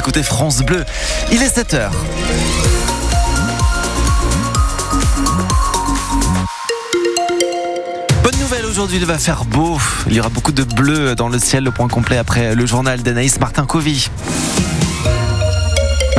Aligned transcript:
écoutez 0.00 0.22
France 0.22 0.62
Bleu. 0.62 0.82
Il 1.30 1.42
est 1.42 1.54
7 1.54 1.74
h 1.74 1.90
Bonne 8.22 8.40
nouvelle 8.40 8.64
aujourd'hui, 8.64 8.96
il 8.96 9.04
va 9.04 9.18
faire 9.18 9.44
beau. 9.44 9.78
Il 10.06 10.14
y 10.14 10.20
aura 10.20 10.30
beaucoup 10.30 10.52
de 10.52 10.64
bleu 10.64 11.14
dans 11.14 11.28
le 11.28 11.38
ciel. 11.38 11.64
Le 11.64 11.70
point 11.70 11.88
complet 11.88 12.16
après 12.16 12.54
le 12.54 12.64
journal 12.64 13.02
d'Anaïs 13.02 13.38
Martin-Covy. 13.40 14.08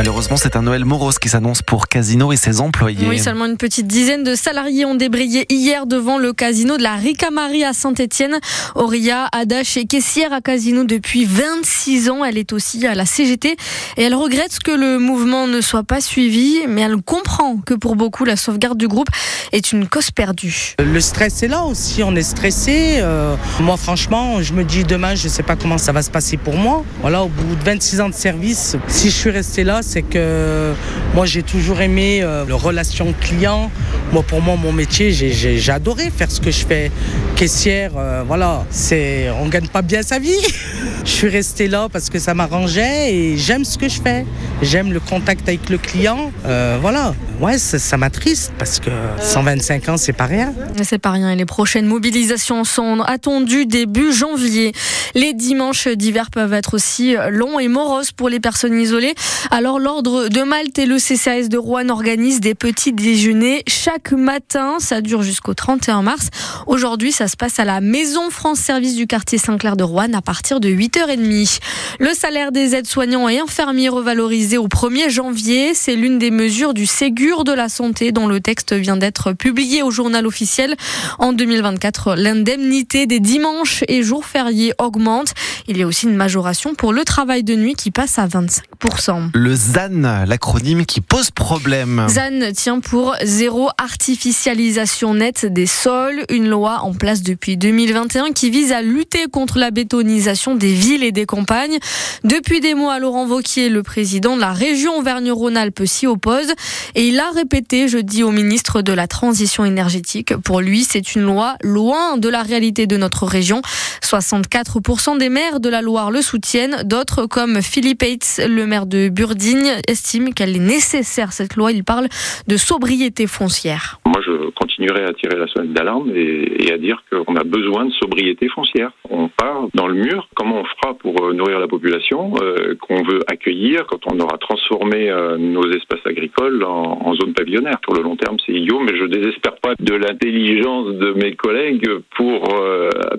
Malheureusement, 0.02 0.36
c'est 0.36 0.56
un 0.56 0.64
Noël 0.64 0.84
morose 0.84 1.20
qui 1.20 1.30
s'annonce 1.30 1.62
pour 1.62 1.88
Casino 1.88 2.34
et 2.34 2.36
ses 2.36 2.60
employés. 2.60 3.06
Oui, 3.08 3.20
seulement 3.20 3.46
une 3.46 3.58
petite 3.58 3.86
dizaine 3.86 4.24
de 4.24 4.34
salariés 4.34 4.84
ont 4.84 4.96
débrayé 4.96 5.46
hier 5.54 5.86
devant 5.86 6.18
le 6.18 6.34
casino 6.34 6.76
de 6.76 6.82
la 6.82 6.96
Ricamarie 6.96 7.64
à 7.64 7.74
Saint-Etienne. 7.74 8.40
Auria 8.74 9.30
Adache 9.32 9.78
est 9.78 9.86
caissière 9.86 10.34
à 10.34 10.42
Casino 10.42 10.86
depuis 10.86 11.26
26 11.26 12.10
ans. 12.10 12.26
Elle 12.26 12.40
est 12.40 12.52
aussi 12.52 12.88
à 12.88 12.96
la 12.96 13.06
CGT 13.06 13.56
et 13.98 14.02
elle 14.02 14.16
regrette 14.16 14.58
que 14.58 14.72
le 14.72 14.98
mouvement 14.98 15.45
ne 15.45 15.62
soit 15.62 15.84
pas 15.84 16.02
suivi, 16.02 16.62
mais 16.68 16.81
elle 16.81 16.98
comprend 16.98 17.58
que 17.58 17.76
pour 17.76 17.95
beaucoup, 17.95 18.26
la 18.26 18.38
sauvegarde 18.38 18.80
du 18.80 18.88
groupe 18.88 19.09
est 19.52 19.72
une 19.72 19.88
cause 19.88 20.09
perdue. 20.09 20.73
Le 20.80 21.00
stress 21.00 21.44
est 21.44 21.48
là 21.48 21.62
aussi, 21.62 22.02
on 22.02 22.16
est 22.16 22.23
stressé. 22.23 22.95
Euh, 23.02 23.36
moi, 23.59 23.78
franchement, 23.78 24.42
je 24.42 24.54
me 24.54 24.64
dis 24.64 24.84
demain, 24.84 25.14
je 25.14 25.26
ne 25.26 25.31
sais 25.31 25.44
pas 25.44 25.56
comment 25.56 25.78
ça 25.78 25.92
va 25.92 26.02
se 26.02 26.09
passer 26.09 26.38
pour 26.38 26.56
moi. 26.56 26.84
Voilà, 27.02 27.22
au 27.22 27.28
bout 27.28 27.56
de 27.56 27.64
26 27.64 28.02
ans 28.02 28.09
de 28.09 28.16
service, 28.16 28.78
si 28.88 29.12
je 29.12 29.16
suis 29.16 29.30
resté 29.30 29.64
là, 29.64 29.84
c'est 29.91 30.04
que 30.04 30.72
moi 31.13 31.26
j'ai 31.26 31.44
toujours 31.44 31.81
aimé 31.81 32.22
euh, 32.23 32.45
la 32.48 32.55
relation 32.55 33.13
client. 33.20 33.70
Moi 34.14 34.23
pour 34.23 34.41
moi 34.41 34.55
mon 34.55 34.72
métier, 34.72 35.12
j'ai 35.12 35.72
adoré 35.72 36.09
faire 36.09 36.31
ce 36.31 36.40
que 36.40 36.50
je 36.50 36.66
fais. 36.66 36.91
Caissière, 37.36 37.91
euh, 37.98 38.23
voilà, 38.26 38.66
c'est 38.70 39.30
on 39.41 39.48
gagne 39.48 39.67
pas 39.67 39.81
bien 39.81 40.02
sa 40.02 40.17
vie. 40.17 40.40
je 41.04 41.10
suis 41.10 41.30
resté 41.30 41.68
là 41.68 41.88
parce 41.91 42.10
que 42.10 42.20
ça 42.20 42.34
m'arrangeait 42.34 43.14
et 43.14 43.38
j'aime 43.38 43.66
ce 43.66 43.78
que 43.78 43.90
je 43.90 44.02
fais. 44.02 44.26
J'aime 44.62 44.94
le 44.94 45.00
contact 45.00 45.48
avec 45.48 45.70
le 45.70 45.78
client. 45.78 46.32
Euh, 46.46 46.78
voilà. 46.80 47.16
Ouais, 47.39 47.58
ça, 47.58 47.98
m'attriste 47.98 48.53
parce 48.59 48.80
que 48.80 48.92
125 49.20 49.90
ans, 49.90 49.98
c'est 49.98 50.14
pas 50.14 50.25
rien. 50.25 50.53
C'est 50.84 51.00
pas 51.00 51.12
rien. 51.12 51.31
Et 51.31 51.36
les 51.36 51.45
prochaines 51.45 51.88
mobilisations 51.88 52.64
sont 52.64 53.02
attendues 53.02 53.66
début 53.66 54.14
janvier. 54.14 54.73
Les 55.16 55.34
dimanches 55.34 55.88
d'hiver 55.88 56.30
peuvent 56.30 56.53
être 56.53 56.75
aussi 56.75 57.16
longs 57.31 57.58
et 57.58 57.68
moroses 57.68 58.12
pour 58.12 58.30
les 58.30 58.40
personnes 58.40 58.80
isolées. 58.80 59.16
Alors, 59.50 59.80
l'ordre 59.80 60.28
de 60.28 60.44
Malte 60.44 60.78
et 60.78 60.86
le 60.86 60.97
CCAS 60.97 61.47
de 61.50 61.58
Rouen 61.58 61.90
organisent 61.90 62.42
des 62.42 62.53
petits 62.53 62.94
déjeuners 62.94 63.64
chaque 63.68 64.12
matin. 64.12 64.75
Ça 64.80 65.02
dure 65.02 65.23
jusqu'au 65.23 65.56
31 65.56 66.03
mars. 66.03 66.30
Aujourd'hui, 66.68 67.12
ça 67.12 67.28
se 67.28 67.36
passe 67.36 67.58
à 67.58 67.66
la 67.66 67.81
Maison 67.81 68.30
France 68.30 68.59
Service 68.59 68.95
du 68.95 69.08
quartier 69.08 69.40
Saint-Clair 69.40 69.75
de 69.75 69.84
Rouen 69.84 70.14
à 70.14 70.22
partir 70.22 70.59
de 70.59 70.70
8h30. 70.92 71.59
Le 72.00 72.14
salaire 72.14 72.52
des 72.52 72.75
aides-soignants 72.75 73.30
et 73.30 73.39
infirmiers 73.39 73.89
revalorisé 73.89 74.58
au 74.58 74.67
1er 74.67 75.09
janvier. 75.09 75.73
C'est 75.73 75.95
l'une 75.95 76.20
des 76.20 76.31
mesures 76.31 76.73
du 76.73 76.86
Ségur 76.86 77.44
de 77.44 77.53
la 77.53 77.70
santé 77.70 78.11
dont 78.11 78.28
le 78.28 78.39
texte 78.39 78.73
vient 78.73 78.97
d'être 78.97 79.34
publié 79.34 79.84
au 79.84 79.92
journal 79.92 80.25
officiel. 80.28 80.75
En 81.19 81.34
2024, 81.34 82.16
l'indemnité 82.16 83.06
des 83.06 83.19
dimanches 83.19 83.84
et 83.88 84.03
jours 84.03 84.25
fériés 84.25 84.73
augmente. 84.80 85.34
Il 85.67 85.78
y 85.78 85.84
a 85.84 85.88
aussi 85.88 86.08
une 86.08 86.16
majoration 86.16 86.75
pour 86.75 86.94
le 86.94 87.03
travail 87.03 87.44
de 87.44 87.56
nuit 87.56 87.75
qui 87.75 87.92
passe 87.92 88.19
à 88.19 88.28
25%. 88.28 89.30
Le 89.34 89.56
ZAN, 89.56 90.25
l'acronyme 90.28 90.86
qui 90.86 91.02
pose 91.02 91.31
problème. 91.31 92.06
ZAN 92.09 92.52
tient 92.53 92.80
pour 92.80 93.16
zéro 93.23 93.69
artificialisation 93.78 95.14
nette 95.14 95.45
des 95.45 95.67
sols, 95.67 96.25
une 96.30 96.50
loi 96.50 96.80
en 96.81 96.94
place 96.94 97.22
depuis 97.22 97.58
2021 97.58 98.31
qui 98.31 98.50
vise 98.50 98.72
à 98.72 98.81
lutter 98.81 99.28
contre 99.31 99.59
la 99.59 99.72
bétonisation 99.72 100.56
des 100.56 100.81
villes 100.82 101.04
et 101.04 101.12
des 101.12 101.26
campagnes. 101.26 101.78
Depuis 102.24 102.60
des 102.60 102.74
mois, 102.74 103.00
Laurent 103.00 103.26
Vauquier, 103.26 103.70
le 103.70 103.84
président 103.84 104.36
de 104.36 104.42
la 104.42 104.52
région 104.52 104.98
Auvergne-Rhône-Alpes, 104.98 105.84
s'y 105.86 106.08
oppose 106.08 106.52
et 106.96 107.08
il 107.08 107.20
a 107.20 107.30
répété 107.30 107.88
jeudi 107.88 108.24
au 108.24 108.32
ministre 108.32 108.82
de 108.82 108.92
la 108.92 109.08
Transition 109.08 109.64
énergétique. 109.64 110.36
Pour 110.38 110.62
lui, 110.62 110.82
c'est 110.82 111.16
une 111.16 111.22
loi 111.22 111.56
loin 111.64 112.18
de 112.18 112.30
la 112.30 112.41
réalité 112.41 112.88
de 112.88 112.97
notre 112.97 113.25
région. 113.25 113.62
64% 114.02 115.20
des 115.20 115.30
maires 115.30 115.59
de 115.59 115.70
la 115.70 115.81
Loire 115.81 116.09
le 116.09 116.22
soutiennent. 116.22 116.78
D'autres, 116.84 117.28
comme 117.28 117.62
Philippe 117.62 118.03
Hates, 118.03 118.41
le 118.47 118.66
maire 118.66 118.88
de 118.88 119.09
Burdigne, 119.09 119.74
estiment 119.88 120.31
qu'elle 120.31 120.56
est 120.56 120.59
nécessaire, 120.59 121.31
cette 121.31 121.56
loi. 121.56 121.72
Il 121.72 121.84
parle 121.84 122.08
de 122.47 122.58
sobriété 122.58 123.28
foncière. 123.28 124.00
Moi, 124.06 124.22
je 124.25 124.50
continuerai 124.52 125.03
à 125.06 125.14
tirer 125.14 125.38
la 125.38 125.47
sonnette 125.47 125.74
d'alarme 125.74 126.12
et, 126.16 126.72
à 126.72 126.78
dire 126.78 127.03
qu'on 127.09 127.36
a 127.36 127.44
besoin 127.44 127.86
de 127.86 127.91
sobriété 127.91 128.47
foncière. 128.50 128.91
On 129.13 129.27
part 129.27 129.67
dans 129.73 129.88
le 129.88 129.95
mur. 129.95 130.29
Comment 130.35 130.61
on 130.61 130.63
fera 130.63 130.94
pour 130.94 131.25
euh, 131.25 131.33
nourrir 131.33 131.59
la 131.59 131.67
population 131.67 132.31
euh, 132.41 132.75
qu'on 132.79 133.03
veut 133.03 133.19
accueillir 133.27 133.85
quand 133.88 133.99
on 134.09 134.17
aura 134.22 134.38
transformé 134.38 135.09
euh, 135.09 135.38
nos 135.38 135.69
espaces 135.69 135.99
agricoles 136.05 136.63
en, 136.63 136.97
en 137.03 137.13
zone 137.16 137.33
pavillonnaire 137.33 137.81
Pour 137.81 137.94
le 137.94 138.03
long 138.03 138.16
terme, 138.16 138.38
c'est 138.45 138.53
idiot, 138.53 138.79
mais 138.79 138.95
je 138.95 139.03
désespère 139.05 139.57
pas 139.57 139.73
de 139.77 139.95
l'intelligence 139.95 140.95
de 140.95 141.11
mes 141.11 141.35
collègues 141.35 141.89
pour 142.16 142.44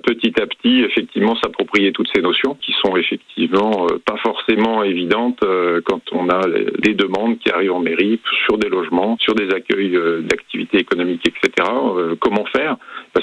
petit 0.05 0.33
à 0.41 0.47
petit 0.47 0.81
effectivement 0.81 1.35
s'approprier 1.35 1.91
toutes 1.91 2.09
ces 2.13 2.21
notions 2.21 2.55
qui 2.55 2.73
sont 2.83 2.95
effectivement 2.97 3.87
pas 4.05 4.17
forcément 4.17 4.83
évidentes 4.83 5.43
quand 5.85 6.01
on 6.11 6.29
a 6.29 6.41
des 6.79 6.93
demandes 6.93 7.37
qui 7.39 7.51
arrivent 7.51 7.73
en 7.73 7.79
mairie 7.79 8.19
sur 8.45 8.57
des 8.57 8.69
logements, 8.69 9.17
sur 9.19 9.35
des 9.35 9.53
accueils 9.53 9.97
d'activités 10.23 10.79
économiques, 10.79 11.27
etc. 11.27 11.69
comment 12.19 12.45
faire? 12.45 12.77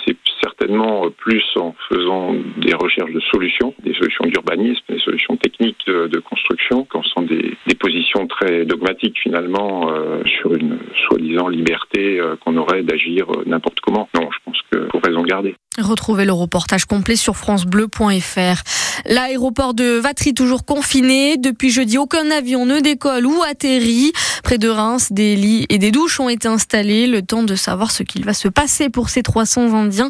C'est 0.07 0.17
certainement 0.43 1.11
plus 1.11 1.45
en 1.57 1.75
faisant 1.89 2.35
des 2.59 2.75
recherches 2.75 3.13
de 3.13 3.21
solutions, 3.21 3.75
des 3.83 3.95
solutions 3.95 4.25
d'urbanisme, 4.27 4.83
des 4.89 4.99
solutions 5.01 5.37
techniques 5.37 5.85
de, 5.87 6.19
construction, 6.21 6.87
quand 6.89 7.03
sont 7.05 7.23
des, 7.23 7.57
positions 7.79 8.27
très 8.27 8.67
dogmatiques 8.67 9.19
finalement 9.19 9.91
euh, 9.91 10.23
sur 10.25 10.55
une 10.55 10.79
soi-disant 11.09 11.49
liberté 11.49 12.21
euh, 12.21 12.37
qu'on 12.37 12.57
aurait 12.57 12.83
d'agir 12.83 13.27
euh, 13.31 13.43
n'importe 13.47 13.81
comment. 13.81 14.09
Non, 14.15 14.29
je 14.31 14.39
pense 14.45 14.61
que 14.71 14.79
pour 14.89 15.03
raison 15.03 15.23
garder. 15.23 15.55
Retrouvez 15.79 16.25
le 16.25 16.33
reportage 16.33 16.85
complet 16.85 17.15
sur 17.15 17.37
francebleu.fr. 17.37 18.63
L'aéroport 19.07 19.73
de 19.73 20.01
Vatry 20.01 20.35
toujours 20.35 20.65
confiné. 20.65 21.37
Depuis 21.37 21.71
jeudi, 21.71 21.97
aucun 21.97 22.29
avion 22.33 22.67
ne 22.67 22.81
décolle 22.81 23.25
ou 23.25 23.41
atterrit. 23.49 24.13
Près 24.43 24.59
de 24.59 24.69
Reims, 24.69 25.13
des 25.13 25.37
lits 25.37 25.67
et 25.69 25.79
des 25.79 25.93
douches 25.93 26.19
ont 26.19 26.29
été 26.29 26.49
installés. 26.49 27.07
Le 27.07 27.23
temps 27.23 27.45
de 27.45 27.55
savoir 27.55 27.93
ce 27.93 28.03
qu'il 28.03 28.25
va 28.25 28.35
se 28.35 28.49
passer 28.49 28.91
pour 28.91 29.11
ces 29.11 29.23
300 29.23 29.73
Indiens 29.73 30.09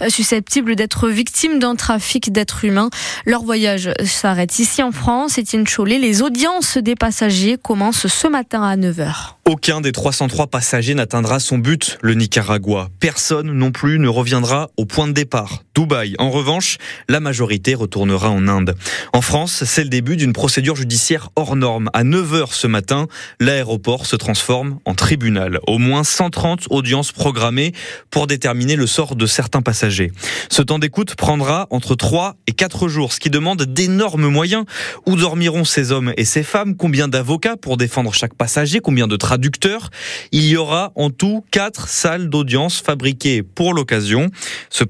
euh, 0.00 0.08
susceptibles 0.08 0.76
d'être 0.76 1.10
victimes 1.10 1.58
d'un 1.58 1.76
trafic 1.76 2.32
d'êtres 2.32 2.64
humains. 2.64 2.88
Leur 3.26 3.42
voyage 3.42 3.90
s'arrête 4.06 4.58
ici 4.58 4.82
en 4.82 4.92
France. 4.92 5.36
Étienne 5.36 5.66
Chollet, 5.66 5.98
les 5.98 6.22
audiences 6.22 6.78
des 6.78 6.94
passagers 6.94 7.58
commencent 7.62 8.06
ce 8.06 8.28
matin 8.28 8.62
à 8.62 8.78
9h. 8.78 9.34
Aucun 9.44 9.82
des 9.82 9.92
303 9.92 10.46
passagers 10.46 10.94
n'atteindra 10.94 11.38
son 11.38 11.58
but, 11.58 11.98
le 12.00 12.14
Nicaragua. 12.14 12.88
Personne 12.98 13.52
non 13.52 13.72
plus 13.72 13.98
ne 13.98 14.08
reviendra 14.08 14.70
au 14.78 14.86
point 14.86 15.08
de 15.08 15.11
départ, 15.12 15.62
Dubaï. 15.74 16.14
En 16.18 16.30
revanche, 16.30 16.78
la 17.08 17.20
majorité 17.20 17.74
retournera 17.74 18.30
en 18.30 18.48
Inde. 18.48 18.74
En 19.12 19.22
France, 19.22 19.64
c'est 19.64 19.84
le 19.84 19.88
début 19.88 20.16
d'une 20.16 20.32
procédure 20.32 20.76
judiciaire 20.76 21.30
hors 21.36 21.56
norme. 21.56 21.88
À 21.92 22.04
9h 22.04 22.52
ce 22.52 22.66
matin, 22.66 23.06
l'aéroport 23.40 24.06
se 24.06 24.16
transforme 24.16 24.78
en 24.84 24.94
tribunal. 24.94 25.60
Au 25.66 25.78
moins 25.78 26.04
130 26.04 26.66
audiences 26.70 27.12
programmées 27.12 27.72
pour 28.10 28.26
déterminer 28.26 28.76
le 28.76 28.86
sort 28.86 29.16
de 29.16 29.26
certains 29.26 29.62
passagers. 29.62 30.12
Ce 30.50 30.62
temps 30.62 30.78
d'écoute 30.78 31.14
prendra 31.14 31.66
entre 31.70 31.94
3 31.94 32.36
et 32.46 32.52
4 32.52 32.88
jours, 32.88 33.12
ce 33.12 33.20
qui 33.20 33.30
demande 33.30 33.62
d'énormes 33.62 34.28
moyens. 34.28 34.64
Où 35.06 35.16
dormiront 35.16 35.64
ces 35.64 35.92
hommes 35.92 36.12
et 36.16 36.24
ces 36.24 36.42
femmes? 36.42 36.76
Combien 36.76 37.08
d'avocats 37.08 37.56
pour 37.56 37.76
défendre 37.76 38.12
chaque 38.12 38.34
passager? 38.34 38.80
Combien 38.80 39.06
de 39.06 39.16
traducteurs? 39.16 39.90
Il 40.32 40.44
y 40.44 40.56
aura 40.56 40.92
en 40.96 41.10
tout 41.10 41.44
quatre 41.50 41.88
salles 41.88 42.28
d'audience 42.28 42.80
fabriquées 42.80 43.42
pour 43.42 43.74
l'occasion. 43.74 44.30
Se 44.70 44.84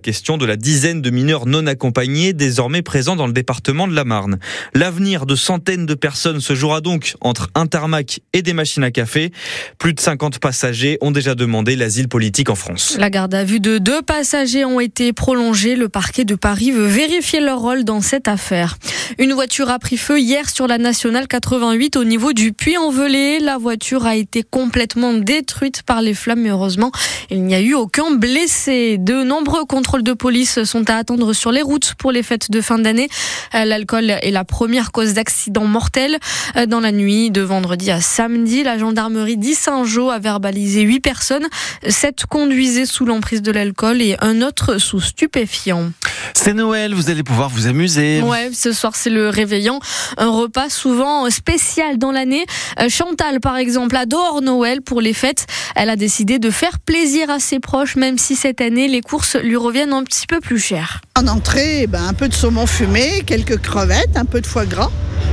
question 0.00 0.36
de 0.36 0.46
la 0.46 0.56
dizaine 0.56 1.00
de 1.00 1.10
mineurs 1.10 1.46
non 1.46 1.66
accompagnés 1.66 2.32
désormais 2.32 2.82
présents 2.82 3.14
dans 3.14 3.28
le 3.28 3.32
département 3.32 3.86
de 3.86 3.94
la 3.94 4.04
Marne. 4.04 4.38
L'avenir 4.74 5.26
de 5.26 5.36
centaines 5.36 5.86
de 5.86 5.94
personnes 5.94 6.40
se 6.40 6.54
jouera 6.54 6.80
donc 6.80 7.14
entre 7.20 7.48
un 7.54 7.66
tarmac 7.66 8.20
et 8.32 8.42
des 8.42 8.52
machines 8.52 8.82
à 8.82 8.90
café. 8.90 9.30
Plus 9.78 9.94
de 9.94 10.00
50 10.00 10.38
passagers 10.38 10.98
ont 11.00 11.10
déjà 11.10 11.34
demandé 11.34 11.76
l'asile 11.76 12.08
politique 12.08 12.50
en 12.50 12.54
France. 12.54 12.96
La 12.98 13.10
garde 13.10 13.34
à 13.34 13.44
vue 13.44 13.60
de 13.60 13.78
deux 13.78 14.02
passagers 14.02 14.64
ont 14.64 14.80
été 14.80 15.12
prolongée. 15.12 15.76
Le 15.76 15.88
parquet 15.88 16.24
de 16.24 16.34
Paris 16.34 16.72
veut 16.72 16.86
vérifier 16.86 17.40
leur 17.40 17.60
rôle 17.60 17.84
dans 17.84 18.00
cette 18.00 18.28
affaire. 18.28 18.78
Une 19.18 19.32
voiture 19.32 19.70
a 19.70 19.78
pris 19.78 19.96
feu 19.96 20.18
hier 20.18 20.48
sur 20.48 20.66
la 20.66 20.78
nationale 20.78 21.28
88 21.28 21.96
au 21.96 22.04
niveau 22.04 22.32
du 22.32 22.52
Puy-en-Velay. 22.52 23.40
La 23.40 23.58
voiture 23.58 24.06
a 24.06 24.16
été 24.16 24.42
complètement 24.42 25.12
détruite 25.12 25.82
par 25.82 26.00
les 26.00 26.14
flammes, 26.14 26.40
mais 26.40 26.50
heureusement, 26.50 26.92
il 27.30 27.42
n'y 27.42 27.54
a 27.54 27.60
eu 27.60 27.74
aucun 27.74 28.12
blessé. 28.12 28.96
De 28.98 29.22
nombreux 29.24 29.64
contrôles 29.64 29.89
contrôles 29.90 30.04
de 30.04 30.12
police 30.12 30.62
sont 30.62 30.88
à 30.88 30.94
attendre 30.94 31.32
sur 31.32 31.50
les 31.50 31.62
routes 31.62 31.94
pour 31.98 32.12
les 32.12 32.22
fêtes 32.22 32.52
de 32.52 32.60
fin 32.60 32.78
d'année. 32.78 33.08
Euh, 33.56 33.64
l'alcool 33.64 34.10
est 34.10 34.30
la 34.30 34.44
première 34.44 34.92
cause 34.92 35.14
d'accident 35.14 35.64
mortel. 35.64 36.16
Euh, 36.54 36.66
dans 36.66 36.78
la 36.78 36.92
nuit 36.92 37.32
de 37.32 37.40
vendredi 37.40 37.90
à 37.90 38.00
samedi, 38.00 38.62
la 38.62 38.78
gendarmerie 38.78 39.36
d'Issingeau 39.36 40.10
a 40.10 40.20
verbalisé 40.20 40.82
8 40.82 41.00
personnes. 41.00 41.48
7 41.88 42.26
conduisaient 42.26 42.86
sous 42.86 43.04
l'emprise 43.04 43.42
de 43.42 43.50
l'alcool 43.50 44.00
et 44.00 44.16
un 44.20 44.42
autre 44.42 44.78
sous 44.78 45.00
stupéfiant. 45.00 45.90
C'est 46.34 46.54
Noël, 46.54 46.94
vous 46.94 47.10
allez 47.10 47.24
pouvoir 47.24 47.48
vous 47.48 47.66
amuser. 47.66 48.22
Ouais, 48.22 48.50
ce 48.52 48.72
soir 48.72 48.94
c'est 48.94 49.10
le 49.10 49.28
réveillon, 49.28 49.80
un 50.18 50.30
repas 50.30 50.68
souvent 50.68 51.28
spécial 51.30 51.98
dans 51.98 52.12
l'année. 52.12 52.46
Euh, 52.78 52.88
Chantal 52.88 53.40
par 53.40 53.56
exemple 53.56 53.96
adore 53.96 54.40
Noël 54.40 54.82
pour 54.82 55.00
les 55.00 55.14
fêtes. 55.14 55.46
Elle 55.74 55.90
a 55.90 55.96
décidé 55.96 56.38
de 56.38 56.50
faire 56.50 56.78
plaisir 56.78 57.28
à 57.28 57.40
ses 57.40 57.58
proches 57.58 57.96
même 57.96 58.18
si 58.18 58.36
cette 58.36 58.60
année 58.60 58.86
les 58.86 59.00
courses 59.00 59.34
lui 59.36 59.56
reviennent 59.56 59.79
un 59.88 60.04
petit 60.04 60.26
peu 60.26 60.40
plus 60.40 60.58
chères. 60.58 61.00
En 61.18 61.26
entrée, 61.26 61.86
ben, 61.86 62.06
un 62.06 62.12
peu 62.12 62.28
de 62.28 62.34
saumon 62.34 62.66
fumé, 62.66 63.22
quelques 63.24 63.58
crevettes, 63.60 64.16
un 64.16 64.24
peu 64.24 64.40
de 64.40 64.46
foie 64.46 64.66
gras, 64.66 64.90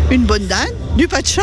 une 0.10 0.24
bonne 0.24 0.48
dinde, 0.48 0.74
du 0.96 1.08
chat 1.26 1.42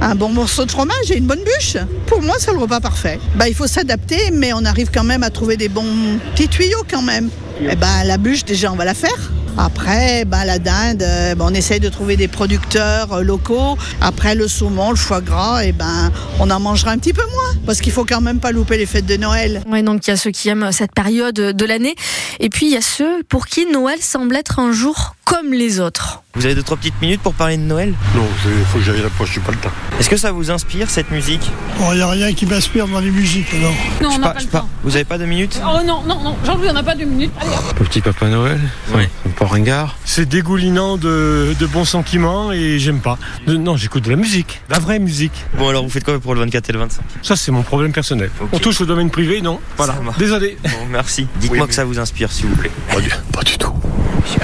un 0.00 0.16
bon 0.16 0.30
morceau 0.30 0.64
de 0.64 0.70
fromage 0.70 1.10
et 1.10 1.16
une 1.16 1.26
bonne 1.26 1.44
bûche. 1.44 1.76
Pour 2.06 2.22
moi, 2.22 2.34
c'est 2.38 2.52
le 2.52 2.58
repas 2.58 2.80
parfait. 2.80 3.20
Bah, 3.36 3.48
il 3.48 3.54
faut 3.54 3.68
s'adapter, 3.68 4.30
mais 4.32 4.52
on 4.52 4.64
arrive 4.64 4.90
quand 4.92 5.04
même 5.04 5.22
à 5.22 5.30
trouver 5.30 5.56
des 5.56 5.68
bons 5.68 6.18
petits 6.34 6.48
tuyaux 6.48 6.84
quand 6.90 7.02
même. 7.02 7.28
Et 7.60 7.68
eh 7.70 7.76
ben, 7.76 8.04
la 8.04 8.18
bûche, 8.18 8.44
déjà, 8.44 8.72
on 8.72 8.76
va 8.76 8.84
la 8.84 8.94
faire. 8.94 9.32
Après, 9.58 10.24
ben, 10.24 10.44
la 10.44 10.58
dinde, 10.58 11.02
euh, 11.02 11.34
ben, 11.34 11.46
on 11.48 11.54
essaye 11.54 11.80
de 11.80 11.88
trouver 11.88 12.16
des 12.16 12.28
producteurs 12.28 13.12
euh, 13.12 13.22
locaux. 13.22 13.76
Après, 14.00 14.34
le 14.34 14.48
saumon, 14.48 14.90
le 14.90 14.96
foie 14.96 15.20
gras, 15.20 15.64
et 15.64 15.72
ben, 15.72 16.10
on 16.40 16.50
en 16.50 16.58
mangera 16.60 16.92
un 16.92 16.98
petit 16.98 17.12
peu 17.12 17.22
moins. 17.22 17.62
Parce 17.66 17.80
qu'il 17.80 17.92
faut 17.92 18.04
quand 18.04 18.20
même 18.20 18.40
pas 18.40 18.52
louper 18.52 18.78
les 18.78 18.86
fêtes 18.86 19.06
de 19.06 19.16
Noël. 19.16 19.62
Oui, 19.68 19.82
donc 19.82 20.06
il 20.06 20.10
y 20.10 20.12
a 20.12 20.16
ceux 20.16 20.30
qui 20.30 20.48
aiment 20.48 20.72
cette 20.72 20.92
période 20.92 21.34
de 21.34 21.64
l'année. 21.64 21.94
Et 22.40 22.48
puis, 22.48 22.66
il 22.66 22.72
y 22.72 22.76
a 22.76 22.82
ceux 22.82 23.22
pour 23.24 23.46
qui 23.46 23.66
Noël 23.66 24.00
semble 24.00 24.36
être 24.36 24.58
un 24.58 24.72
jour 24.72 25.14
comme 25.24 25.52
les 25.52 25.80
autres. 25.80 26.22
Vous 26.34 26.46
avez 26.46 26.54
deux 26.54 26.62
trois 26.62 26.78
petites 26.78 27.00
minutes 27.02 27.20
pour 27.20 27.34
parler 27.34 27.58
de 27.58 27.62
Noël 27.62 27.92
Non, 28.14 28.22
il 28.46 28.64
faut 28.64 28.78
que 28.78 28.84
j'aille 28.84 29.02
là-bas, 29.02 29.10
je 29.24 29.32
suis 29.32 29.40
pas 29.40 29.52
le 29.52 29.58
temps. 29.58 29.70
Est-ce 30.00 30.08
que 30.08 30.16
ça 30.16 30.32
vous 30.32 30.50
inspire 30.50 30.88
cette 30.88 31.10
musique 31.10 31.50
Il 31.90 31.96
n'y 31.96 32.00
a 32.00 32.08
rien 32.08 32.32
qui 32.32 32.46
m'inspire 32.46 32.88
dans 32.88 33.00
les 33.00 33.10
musiques 33.10 33.52
alors. 33.52 33.74
Non, 34.02 34.08
on 34.14 34.18
n'a 34.18 34.30
pas, 34.30 34.40
le 34.40 34.46
temps. 34.46 34.68
Vous 34.82 34.94
avez 34.96 35.04
pas 35.04 35.18
de 35.18 35.26
minutes 35.26 35.60
Oh 35.62 35.78
non, 35.84 36.02
non, 36.06 36.22
non, 36.22 36.36
Jean-Louis, 36.44 36.68
on 36.70 36.72
n'a 36.72 36.82
pas 36.82 36.94
de 36.94 37.04
minutes. 37.04 37.32
Allez, 37.38 37.50
Petit 37.76 38.00
Papa 38.00 38.28
Noël 38.28 38.60
Oui. 38.94 39.02
Pas 39.38 39.46
ringard. 39.46 39.96
C'est 40.06 40.26
dégoulinant 40.26 40.96
de, 40.96 41.54
de, 41.58 41.66
bons 41.66 41.84
sentiments 41.84 42.50
et 42.50 42.78
j'aime 42.78 43.00
pas. 43.00 43.18
non, 43.46 43.76
j'écoute 43.76 44.04
de 44.04 44.10
la 44.10 44.16
musique, 44.16 44.62
la 44.70 44.78
vraie 44.78 44.98
musique. 44.98 45.32
Bon 45.58 45.68
alors 45.68 45.82
vous 45.82 45.90
faites 45.90 46.04
quoi 46.04 46.18
pour 46.18 46.34
le 46.34 46.40
24 46.40 46.70
et 46.70 46.72
le 46.72 46.78
25 46.78 47.02
Ça 47.22 47.36
c'est 47.36 47.52
mon 47.52 47.62
problème 47.62 47.92
personnel. 47.92 48.30
On 48.52 48.58
touche 48.58 48.80
au 48.80 48.86
domaine 48.86 49.10
privé, 49.10 49.42
non 49.42 49.60
Voilà. 49.76 49.96
Désolé. 50.18 50.56
Bon, 50.62 50.86
merci. 50.90 51.26
Dites-moi 51.36 51.66
que 51.66 51.74
ça 51.74 51.84
vous 51.84 51.98
inspire 51.98 52.32
s'il 52.32 52.46
vous 52.46 52.56
plaît. 52.56 52.70
Pas 52.90 53.00
du, 53.00 53.10
pas 53.32 53.42
du 53.42 53.58
tout. 53.58 53.72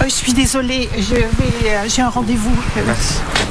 Je, 0.04 0.08
suis 0.08 0.32
désolée, 0.32 0.88
euh, 1.12 1.84
j'ai 1.88 2.02
un 2.02 2.08
rendez-vous. 2.08 2.54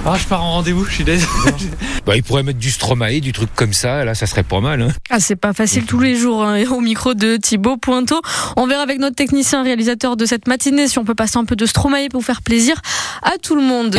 Ah, 0.05 0.15
je 0.17 0.25
pars 0.25 0.43
en 0.43 0.53
rendez-vous, 0.53 0.85
je 0.85 0.93
suis 0.93 1.03
désolé. 1.03 1.27
bah, 2.05 2.15
il 2.15 2.23
pourrait 2.23 2.43
mettre 2.43 2.59
du 2.59 2.71
Stromae, 2.71 3.19
du 3.19 3.31
truc 3.31 3.49
comme 3.55 3.73
ça, 3.73 4.05
là, 4.05 4.15
ça 4.15 4.25
serait 4.25 4.43
pas 4.43 4.59
mal. 4.59 4.81
Hein. 4.81 4.89
Ah, 5.09 5.19
c'est 5.19 5.35
pas 5.35 5.53
facile 5.53 5.85
tous 5.85 5.99
les 5.99 6.15
jours, 6.15 6.43
hein, 6.43 6.63
au 6.71 6.81
micro 6.81 7.13
de 7.13 7.37
Thibaut 7.37 7.77
Pointeau. 7.77 8.21
On 8.55 8.67
verra 8.67 8.83
avec 8.83 8.99
notre 8.99 9.15
technicien 9.15 9.63
réalisateur 9.63 10.17
de 10.17 10.25
cette 10.25 10.47
matinée 10.47 10.87
si 10.87 10.97
on 10.99 11.05
peut 11.05 11.15
passer 11.15 11.37
un 11.37 11.45
peu 11.45 11.55
de 11.55 11.65
Stromae 11.65 12.09
pour 12.09 12.23
faire 12.23 12.41
plaisir 12.41 12.81
à 13.23 13.37
tout 13.41 13.55
le 13.55 13.61
monde. 13.61 13.95